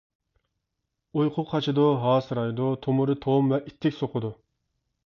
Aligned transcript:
ئۇيقۇ 1.19 1.45
قاچىدۇ، 1.51 1.85
ھاسىرايدۇ، 2.07 2.73
تومۇرى 2.87 3.19
توم 3.29 3.55
ۋە 3.55 3.65
ئىتتىك 3.67 3.99
سوقىدۇ. 4.03 4.35